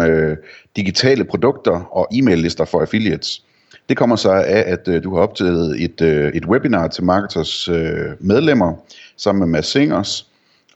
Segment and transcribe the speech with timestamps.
[0.00, 0.36] øh,
[0.76, 3.42] digitale produkter og e-mail-lister for affiliates.
[3.88, 7.68] Det kommer så af, at øh, du har optaget et, øh, et webinar til Marketers
[7.68, 8.74] øh, medlemmer
[9.16, 10.27] sammen med Mads Singers.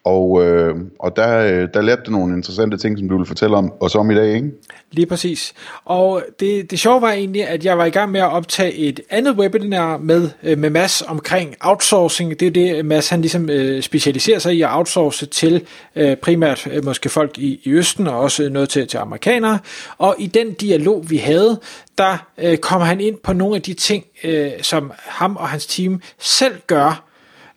[0.04, 3.56] Og, øh, og der, øh, der lærte du nogle interessante ting, som du vil fortælle
[3.56, 4.50] om os om i dag, ikke?
[4.90, 5.54] Lige præcis.
[5.84, 9.00] Og det, det sjove var egentlig, at jeg var i gang med at optage et
[9.10, 12.40] andet webinar med, øh, med Mads omkring outsourcing.
[12.40, 15.66] Det er det, Mads han ligesom øh, specialiserer sig i at outsource til
[15.96, 19.58] øh, primært øh, måske folk i, i Østen og også noget til, til amerikanere.
[19.98, 21.60] Og i den dialog, vi havde,
[21.98, 25.66] der øh, kom han ind på nogle af de ting, øh, som ham og hans
[25.66, 27.11] team selv gør,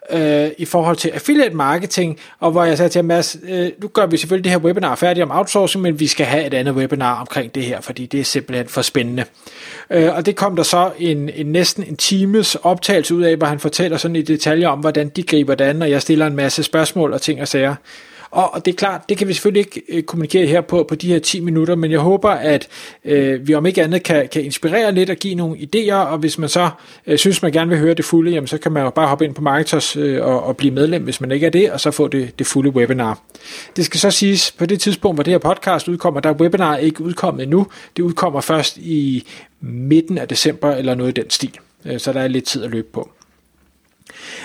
[0.09, 4.05] øh, i forhold til affiliate marketing, og hvor jeg sagde til Mads, øh, nu gør
[4.05, 7.19] vi selvfølgelig det her webinar færdigt om outsourcing, men vi skal have et andet webinar
[7.19, 9.25] omkring det her, fordi det er simpelthen for spændende.
[9.89, 13.47] Øh, og det kom der så en, en næsten en times optagelse ud af, hvor
[13.47, 16.35] han fortæller sådan i detaljer om, hvordan de griber det an, og jeg stiller en
[16.35, 17.75] masse spørgsmål og ting og sager.
[18.35, 20.95] Og, og det er klart, det kan vi selvfølgelig ikke øh, kommunikere her på, på
[20.95, 22.67] de her 10 minutter, men jeg håber, at
[23.05, 26.37] øh, vi om ikke andet kan, kan inspirere lidt og give nogle idéer, og hvis
[26.37, 26.69] man så
[27.07, 29.25] øh, synes, man gerne vil høre det fulde, jamen så kan man jo bare hoppe
[29.25, 31.91] ind på Marketers øh, og, og blive medlem, hvis man ikke er det, og så
[31.91, 33.19] få det, det fulde webinar.
[33.75, 36.77] Det skal så siges, på det tidspunkt, hvor det her podcast udkommer, der er webinar
[36.77, 37.67] ikke udkommet endnu.
[37.97, 39.27] Det udkommer først i
[39.61, 41.57] midten af december, eller noget i den stil.
[41.85, 43.09] Øh, så der er lidt tid at løbe på.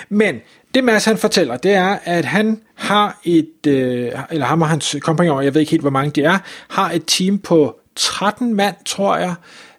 [0.08, 0.40] Men
[0.74, 4.96] det Mads han fortæller, det er, at han har et, øh, eller ham og hans
[5.00, 8.76] kompagnon, jeg ved ikke helt, hvor mange det er, har et team på 13 mand,
[8.86, 9.34] tror jeg,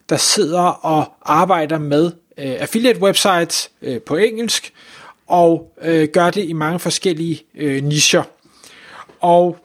[0.10, 2.06] der sidder og arbejder med
[2.38, 4.74] øh, affiliate websites øh, på engelsk,
[5.28, 8.24] og øh, gør det i mange forskellige øh, nischer.
[9.20, 9.58] Og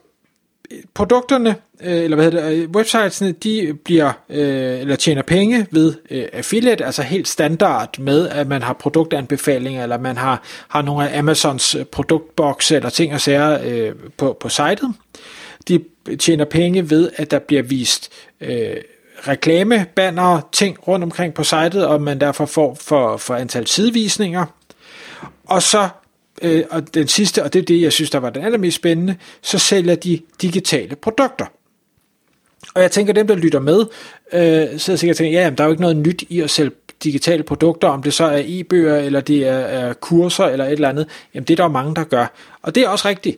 [0.94, 5.66] produkterne, øh, eller hvad hedder det, øh, websitesene, websitesne, de bliver, øh, eller tjener penge
[5.71, 10.82] ved øh, affiliate, altså helt standard med, at man har produktanbefalinger, eller man har, har
[10.82, 14.94] nogle af Amazons produktbokse, eller ting og sager på, på sitet.
[15.69, 15.84] De
[16.19, 18.76] tjener penge ved, at der bliver vist øh,
[20.53, 24.47] ting rundt omkring på sitet, og man derfor får for, for antal sidevisninger.
[25.47, 25.88] Og så
[26.42, 29.16] øh, og den sidste, og det er det, jeg synes, der var den allermest spændende,
[29.42, 31.47] så sælger de digitale produkter.
[32.74, 33.80] Og jeg tænker, dem der lytter med,
[34.32, 36.50] øh, sidder sikkert og tænker, ja, jamen, der er jo ikke noget nyt i at
[36.50, 36.70] sælge
[37.04, 40.88] digitale produkter, om det så er e-bøger, eller det er, er kurser, eller et eller
[40.88, 41.08] andet.
[41.34, 42.26] Jamen, det er der jo mange, der gør.
[42.62, 43.36] Og det er også rigtigt.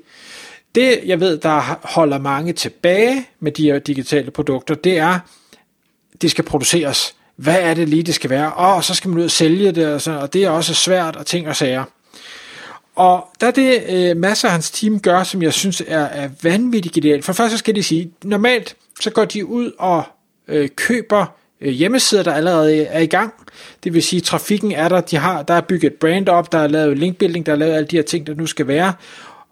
[0.74, 5.18] Det, jeg ved, der holder mange tilbage med de her digitale produkter, det er,
[6.22, 7.14] det skal produceres.
[7.36, 8.52] Hvad er det lige, det skal være?
[8.52, 11.16] Og så skal man ud og sælge det, og, så, og det er også svært,
[11.16, 11.84] og ting og sager.
[12.98, 16.28] Og der er det øh, masser af hans team gør, som jeg synes er, er
[16.42, 17.24] vanvittigt genialt.
[17.24, 20.02] For først så skal de sige, normalt så går de ud og
[20.48, 21.26] øh, køber
[21.60, 23.34] øh, hjemmesider, der allerede er i gang.
[23.84, 26.58] Det vil sige, trafikken er der, de har, der er bygget et brand op, der
[26.58, 28.92] er lavet linkbuilding, der er lavet alle de her ting, der nu skal være,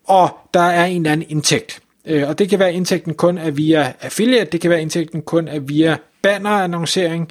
[0.04, 1.80] og der er en eller anden indtægt.
[2.06, 4.82] Øh, og det kan være, at indtægten kun er via affiliate, det kan være, at
[4.82, 7.28] indtægten kun er via bannerannoncering,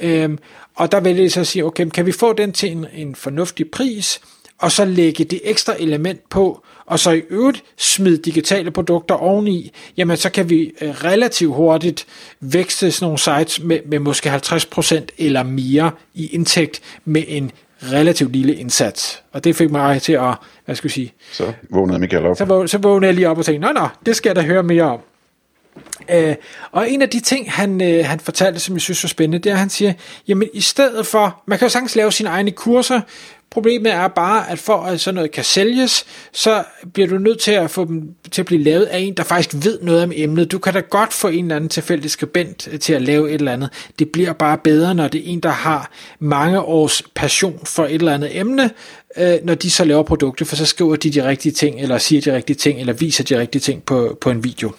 [0.00, 0.30] øh,
[0.74, 3.14] og der vælger de så at sige, okay, kan vi få den til en, en
[3.14, 4.20] fornuftig pris,
[4.58, 9.72] og så lægge det ekstra element på, og så i øvrigt smide digitale produkter oveni,
[9.96, 12.06] jamen så kan vi øh, relativt hurtigt
[12.40, 17.50] vækste sådan nogle sites med, med måske 50% eller mere i indtægt med en
[17.82, 19.22] relativt lille indsats.
[19.32, 20.34] Og det fik mig til at,
[20.64, 21.12] hvad skal jeg sige...
[21.32, 22.36] Så vågnede Michael op.
[22.36, 24.62] Så, så vågnede jeg lige op og tænkte, nå nå, det skal jeg da høre
[24.62, 25.00] mere om.
[26.10, 26.34] Øh,
[26.72, 29.50] og en af de ting, han, øh, han fortalte, som jeg synes var spændende, det
[29.50, 29.92] er, at han siger,
[30.28, 33.00] jamen i stedet for, man kan jo sagtens lave sine egne kurser,
[33.56, 37.52] Problemet er bare, at for at sådan noget kan sælges, så bliver du nødt til
[37.52, 40.52] at få dem til at blive lavet af en, der faktisk ved noget om emnet.
[40.52, 43.34] Du kan da godt få en eller anden tilfældig skribent øh, til at lave et
[43.34, 43.70] eller andet.
[43.98, 47.94] Det bliver bare bedre, når det er en, der har mange års passion for et
[47.94, 48.70] eller andet emne,
[49.18, 52.20] øh, når de så laver produkter, for så skriver de de rigtige ting, eller siger
[52.20, 54.72] de rigtige ting, eller viser de rigtige ting på, på en video.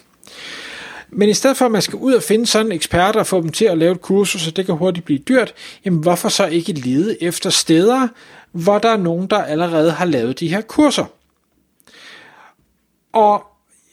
[1.10, 3.48] Men i stedet for, at man skal ud og finde sådan eksperter og få dem
[3.48, 6.72] til at lave et kursus, så det kan hurtigt blive dyrt, jamen hvorfor så ikke
[6.72, 8.08] lede efter steder,
[8.52, 11.04] hvor der er nogen, der allerede har lavet de her kurser.
[13.12, 13.44] Og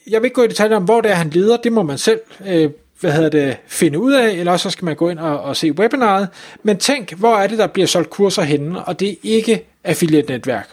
[0.08, 1.58] jeg vil ikke gå i detaljer om, hvor det er, han leder.
[1.58, 2.70] Det må man selv øh,
[3.00, 5.72] hvad hedder det, finde ud af, eller så skal man gå ind og, og se
[5.72, 6.30] webinaret.
[6.64, 10.70] Men tænk, hvor er det, der bliver solgt kurser henne, og det er ikke affiliate-netværk.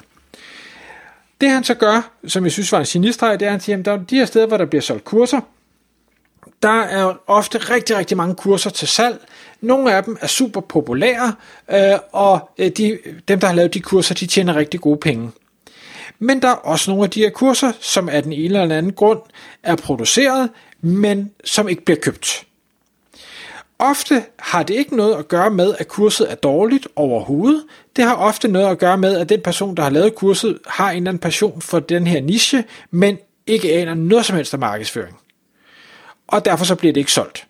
[1.41, 3.79] Det han så gør, som jeg synes var en genistreg, det er, at han siger,
[3.79, 5.41] at der er de her steder, hvor der bliver solgt kurser,
[6.63, 9.21] der er ofte rigtig, rigtig mange kurser til salg.
[9.61, 11.35] Nogle af dem er super populære,
[11.71, 12.99] øh, og øh, de,
[13.29, 15.31] dem, der har lavet de kurser, de tjener rigtig gode penge.
[16.19, 18.93] Men der er også nogle af de her kurser, som af den ene eller anden
[18.93, 19.21] grund
[19.63, 20.51] er produceret,
[20.81, 22.47] men som ikke bliver købt.
[23.79, 27.65] Ofte har det ikke noget at gøre med, at kurset er dårligt overhovedet.
[27.97, 30.91] Det har ofte noget at gøre med, at den person, der har lavet kurset, har
[30.91, 34.61] en eller anden passion for den her niche, men ikke aner noget som helst af
[34.61, 35.22] markedsføring.
[36.33, 37.47] Og derfor så bliver det ikke solgt.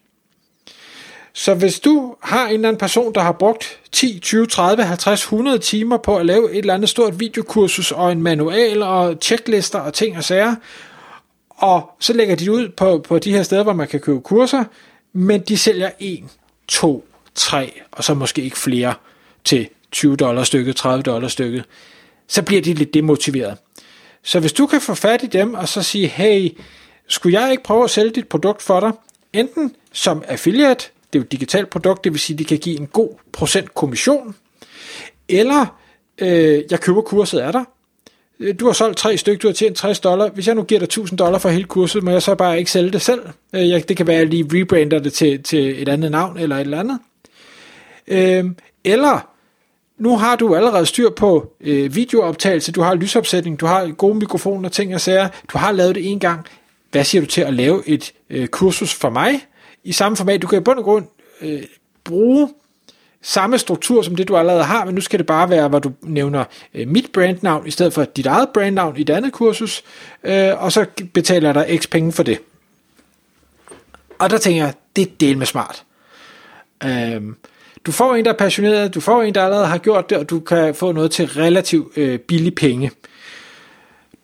[1.32, 5.22] Så hvis du har en eller anden person, der har brugt 10, 20, 30, 50,
[5.22, 9.78] 100 timer på at lave et eller andet stort videokursus og en manual og checklister
[9.78, 10.54] og ting og sager,
[11.48, 14.64] og så lægger de ud på, på de her steder, hvor man kan købe kurser,
[15.12, 16.24] men de sælger 1,
[16.68, 17.04] 2,
[17.34, 18.94] 3 og så måske ikke flere
[19.44, 21.64] til 20 dollars stykket, 30 dollars stykket,
[22.28, 23.58] så bliver de lidt demotiveret.
[24.22, 26.50] Så hvis du kan få fat i dem og så sige, hey,
[27.12, 28.92] skulle jeg ikke prøve at sælge dit produkt for dig,
[29.32, 32.58] enten som affiliate, det er jo et digitalt produkt, det vil sige, at de kan
[32.58, 34.34] give en god procent kommission,
[35.28, 35.78] eller
[36.18, 37.64] øh, jeg køber kurset af dig,
[38.40, 40.28] øh, du har solgt tre stykker, du har tjent 60 dollar.
[40.28, 42.70] Hvis jeg nu giver dig 1000 dollar for hele kurset, må jeg så bare ikke
[42.70, 43.22] sælge det selv.
[43.52, 46.38] Øh, jeg, det kan være, at jeg lige rebrander det til, til et andet navn
[46.38, 46.98] eller et eller andet.
[48.08, 48.44] Øh,
[48.84, 49.28] eller
[49.98, 54.68] nu har du allerede styr på øh, videooptagelse, du har lysopsætning, du har gode mikrofoner,
[54.68, 56.46] ting og sager, du har lavet det en gang.
[56.92, 59.46] Hvad siger du til at lave et øh, kursus for mig
[59.84, 60.42] i samme format?
[60.42, 61.06] Du kan i bund og grund
[61.40, 61.62] øh,
[62.04, 62.48] bruge
[63.22, 65.92] samme struktur som det, du allerede har, men nu skal det bare være, hvor du
[66.02, 66.44] nævner
[66.74, 69.84] øh, mit brandnavn i stedet for dit eget brandnavn i et andet kursus,
[70.24, 72.38] øh, og så betaler jeg dig x penge for det.
[74.18, 75.84] Og der tænker jeg, det er del med smart.
[76.84, 77.22] Øh,
[77.86, 80.30] du får en, der er passioneret, du får en, der allerede har gjort det, og
[80.30, 82.90] du kan få noget til relativt øh, billig penge.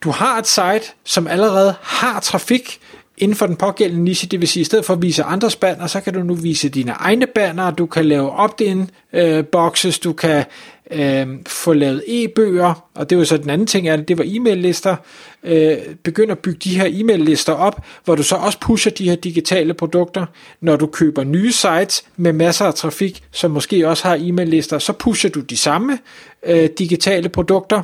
[0.01, 2.81] Du har et site, som allerede har trafik,
[3.19, 5.87] inden for den pågældende niche, det vil sige, i stedet for at vise andres banner,
[5.87, 10.13] så kan du nu vise dine egne banner, du kan lave opt-in øh, boxes, du
[10.13, 10.45] kan
[10.91, 14.25] øh, få lavet e-bøger, og det var så den anden ting af det, det var
[14.27, 14.97] e-mail-lister,
[15.45, 19.17] øh, begynd at bygge de her e-mail-lister op, hvor du så også pusher de her
[19.17, 20.27] digitale produkter,
[20.61, 24.93] når du køber nye sites med masser af trafik, som måske også har e-mail-lister, så
[24.93, 25.99] pusher du de samme
[26.47, 27.83] øh, digitale produkter,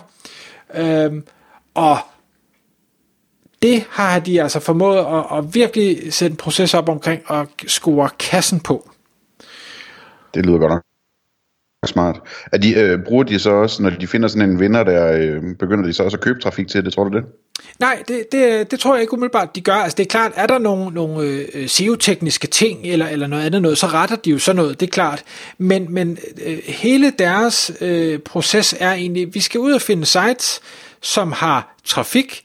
[0.75, 1.13] øh,
[1.75, 1.99] og
[3.63, 8.09] det har de altså formået at, at virkelig sætte en proces op omkring og score
[8.19, 8.91] kassen på.
[10.35, 10.83] Det lyder godt nok
[11.87, 12.21] smart.
[12.53, 15.43] Er de, øh, bruger de så også, når de finder sådan en vinder der, øh,
[15.59, 17.25] begynder de så også at købe trafik til det, tror du det?
[17.81, 19.75] Nej, det, det, det tror jeg ikke umiddelbart, de gør.
[19.75, 23.63] Altså det er klart, er der nogle, nogle øh, SEO-tekniske ting eller, eller noget andet
[23.63, 25.25] noget, så retter de jo sådan noget, det er klart.
[25.59, 30.61] Men, men øh, hele deres øh, proces er egentlig, vi skal ud og finde sites,
[31.05, 32.45] som har trafik,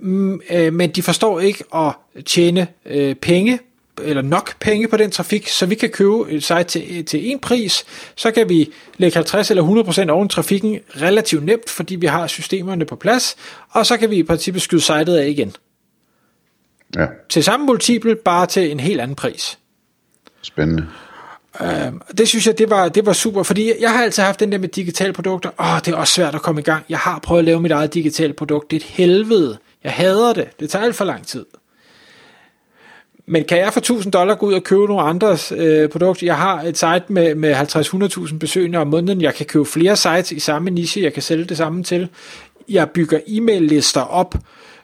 [0.00, 1.92] Mm, øh, men de forstår ikke at
[2.26, 3.58] tjene øh, penge
[4.02, 7.38] eller nok penge på den trafik, så vi kan købe et site til, til en
[7.38, 7.84] pris,
[8.16, 12.84] så kan vi lægge 50 eller 100% oven trafikken relativt nemt, fordi vi har systemerne
[12.84, 13.36] på plads,
[13.70, 15.52] og så kan vi i princippet skyde sitet af igen.
[16.96, 17.06] Ja.
[17.28, 19.58] Til samme multiple, bare til en helt anden pris.
[20.42, 20.86] Spændende.
[21.60, 21.68] Uh,
[22.18, 24.58] det synes jeg, det var, det var super, fordi jeg har altid haft den der
[24.58, 25.50] med digitale produkter.
[25.60, 26.84] Åh, det er også svært at komme i gang.
[26.88, 28.70] Jeg har prøvet at lave mit eget digitale produkt.
[28.70, 29.58] Det er et helvede.
[29.84, 30.60] Jeg hader det.
[30.60, 31.44] Det tager alt for lang tid.
[33.30, 36.26] Men kan jeg for 1000 dollar gå ud og købe nogle andres øh, produkter?
[36.26, 39.20] Jeg har et site med, med 50-100.000 besøgende om måneden.
[39.20, 42.08] Jeg kan købe flere sites i samme niche, jeg kan sælge det samme til.
[42.68, 44.34] Jeg bygger e-mail-lister op,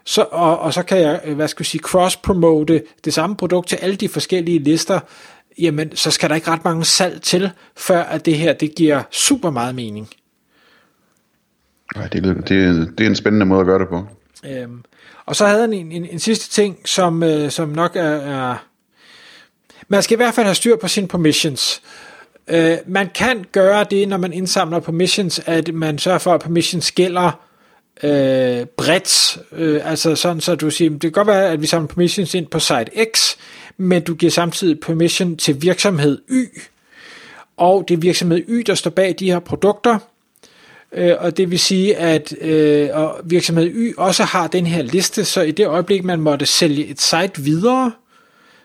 [0.03, 3.67] så, og, og så kan jeg, øh, hvad skal jeg sige, cross-promote det samme produkt
[3.67, 4.99] til alle de forskellige lister.
[5.59, 9.03] Jamen, så skal der ikke ret mange salg til, før at det her, det giver
[9.11, 10.09] super meget mening.
[11.95, 14.07] Nej, det, det, det er en spændende måde at gøre det på.
[14.47, 14.83] Øhm,
[15.25, 18.65] og så havde han en, en, en sidste ting, som, øh, som nok er, er...
[19.87, 21.81] Man skal i hvert fald have styr på sine permissions.
[22.47, 26.91] Øh, man kan gøre det, når man indsamler permissions, at man sørger for, at permissions
[26.91, 27.45] gælder
[28.03, 29.37] øh, bredt.
[29.51, 32.47] Øh, altså sådan, så du siger, det kan godt være, at vi samler permissions ind
[32.47, 33.34] på site X,
[33.77, 36.45] men du giver samtidig permission til virksomhed Y,
[37.57, 39.99] og det er virksomhed Y, der står bag de her produkter,
[40.91, 45.25] øh, og det vil sige, at øh, og virksomhed Y også har den her liste,
[45.25, 47.91] så i det øjeblik, man måtte sælge et site videre,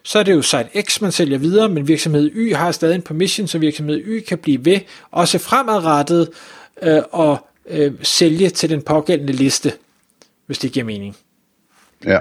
[0.03, 3.03] så er det jo site X, man sælger videre, men virksomhed Y har stadig en
[3.03, 6.29] permission, så virksomhed Y kan blive ved, også fremadrettet,
[6.83, 9.73] øh, og øh, sælge til den pågældende liste,
[10.47, 11.17] hvis det giver mening.
[12.05, 12.19] Ja,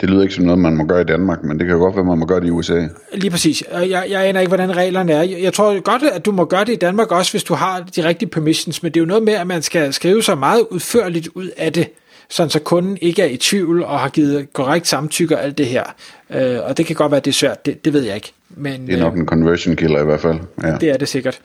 [0.00, 1.96] det lyder ikke som noget, man må gøre i Danmark, men det kan jo godt
[1.96, 2.82] være, man må gøre det i USA.
[3.12, 3.64] Lige præcis.
[3.72, 5.22] Jeg, jeg aner ikke, hvordan reglerne er.
[5.22, 8.04] Jeg, tror godt, at du må gøre det i Danmark også, hvis du har de
[8.04, 11.28] rigtige permissions, men det er jo noget med, at man skal skrive sig meget udførligt
[11.34, 11.88] ud af det
[12.28, 15.66] sådan så kunden ikke er i tvivl og har givet korrekt samtykke og alt det
[15.66, 15.84] her.
[16.30, 18.32] Øh, og det kan godt være, at det er svært, det, det ved jeg ikke.
[18.48, 20.38] Men, det er nok en conversion killer i hvert fald.
[20.62, 20.76] Ja.
[20.80, 21.40] Det er det sikkert.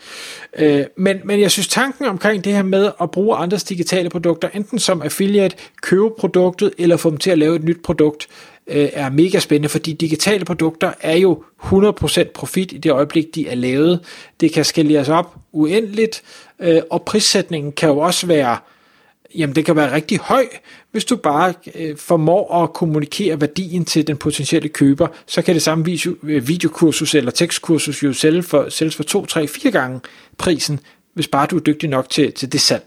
[0.59, 4.49] Øh, men, men jeg synes tanken omkring det her med at bruge andres digitale produkter,
[4.53, 8.27] enten som affiliate, købe produktet, eller få dem til at lave et nyt produkt,
[8.67, 13.47] øh, er mega spændende, fordi digitale produkter er jo 100% profit i det øjeblik, de
[13.47, 13.99] er lavet.
[14.39, 16.21] Det kan skaleres op uendeligt,
[16.59, 18.57] øh, og prissætningen kan jo også være
[19.35, 20.45] jamen det kan være rigtig høj,
[20.91, 25.61] hvis du bare øh, formår at kommunikere værdien til den potentielle køber, så kan det
[25.61, 29.99] samme video, øh, videokursus eller tekstkursus jo sælge for, sælges for 2, 3, 4 gange
[30.37, 30.79] prisen,
[31.13, 32.83] hvis bare du er dygtig nok til, til det salg.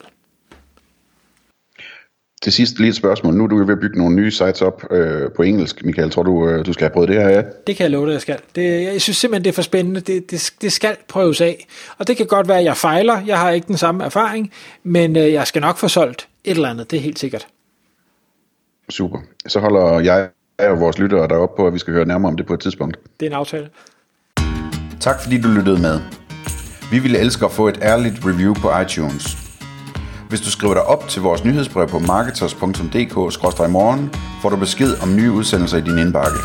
[2.43, 3.35] Til sidst lige et spørgsmål.
[3.35, 5.85] Nu er du ved at bygge nogle nye sites op øh, på engelsk.
[5.85, 7.43] Michael, tror du, øh, du skal have prøvet det her Ja?
[7.67, 8.39] Det kan jeg love dig, jeg skal.
[8.55, 10.01] Det, jeg synes simpelthen, det er for spændende.
[10.01, 11.67] Det, det, det skal prøves af.
[11.99, 13.21] Og det kan godt være, at jeg fejler.
[13.27, 14.53] Jeg har ikke den samme erfaring.
[14.83, 16.91] Men øh, jeg skal nok få solgt et eller andet.
[16.91, 17.47] Det er helt sikkert.
[18.91, 19.19] Super.
[19.47, 22.47] Så holder jeg og vores lyttere deroppe på, at vi skal høre nærmere om det
[22.47, 22.97] på et tidspunkt.
[23.21, 23.71] Det er en aftale.
[25.01, 26.01] Tak fordi du lyttede med.
[26.91, 29.37] Vi ville elske at få et ærligt review på iTunes.
[30.29, 34.11] Hvis du skriver dig op til vores nyhedsbrev på marketers.dk-morgen,
[34.43, 36.39] får du besked om nye udsendelser i din indbakke.